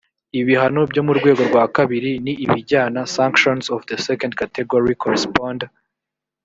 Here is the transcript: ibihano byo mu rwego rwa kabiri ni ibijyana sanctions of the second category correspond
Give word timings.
ibihano 0.39 0.81
byo 0.91 1.01
mu 1.07 1.13
rwego 1.19 1.41
rwa 1.49 1.63
kabiri 1.75 2.11
ni 2.23 2.33
ibijyana 2.43 3.01
sanctions 3.17 3.63
of 3.75 3.81
the 3.89 3.97
second 4.07 4.31
category 4.41 4.93
correspond 5.03 5.59